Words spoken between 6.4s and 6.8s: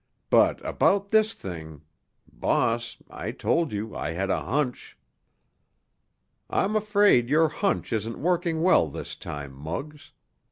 "I'm